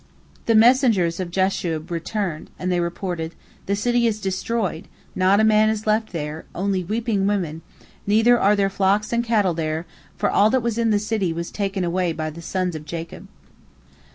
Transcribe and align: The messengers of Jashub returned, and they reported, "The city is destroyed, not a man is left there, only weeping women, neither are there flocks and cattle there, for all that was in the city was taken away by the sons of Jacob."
The 0.47 0.55
messengers 0.55 1.19
of 1.19 1.29
Jashub 1.29 1.91
returned, 1.91 2.49
and 2.57 2.71
they 2.71 2.79
reported, 2.79 3.35
"The 3.67 3.75
city 3.75 4.07
is 4.07 4.19
destroyed, 4.19 4.87
not 5.13 5.39
a 5.39 5.43
man 5.43 5.69
is 5.69 5.85
left 5.85 6.11
there, 6.11 6.45
only 6.55 6.83
weeping 6.83 7.27
women, 7.27 7.61
neither 8.07 8.39
are 8.39 8.55
there 8.55 8.67
flocks 8.71 9.13
and 9.13 9.23
cattle 9.23 9.53
there, 9.53 9.85
for 10.17 10.27
all 10.31 10.49
that 10.49 10.63
was 10.63 10.79
in 10.79 10.89
the 10.89 10.97
city 10.97 11.31
was 11.31 11.51
taken 11.51 11.83
away 11.83 12.13
by 12.13 12.31
the 12.31 12.41
sons 12.41 12.73
of 12.73 12.83
Jacob." 12.83 13.27